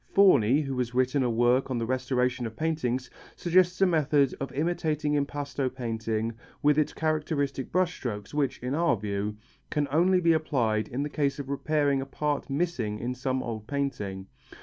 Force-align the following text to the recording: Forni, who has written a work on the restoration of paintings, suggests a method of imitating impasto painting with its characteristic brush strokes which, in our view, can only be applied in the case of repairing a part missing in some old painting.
Forni, 0.15 0.63
who 0.63 0.75
has 0.79 0.95
written 0.95 1.21
a 1.21 1.29
work 1.29 1.69
on 1.69 1.77
the 1.77 1.85
restoration 1.85 2.47
of 2.47 2.55
paintings, 2.55 3.07
suggests 3.35 3.79
a 3.81 3.85
method 3.85 4.33
of 4.39 4.51
imitating 4.53 5.13
impasto 5.13 5.69
painting 5.69 6.33
with 6.63 6.79
its 6.79 6.91
characteristic 6.91 7.71
brush 7.71 7.93
strokes 7.97 8.33
which, 8.33 8.57
in 8.63 8.73
our 8.73 8.97
view, 8.97 9.37
can 9.69 9.87
only 9.91 10.19
be 10.19 10.33
applied 10.33 10.87
in 10.87 11.03
the 11.03 11.07
case 11.11 11.37
of 11.37 11.49
repairing 11.49 12.01
a 12.01 12.07
part 12.07 12.49
missing 12.49 12.97
in 12.97 13.13
some 13.13 13.43
old 13.43 13.67
painting. 13.67 14.25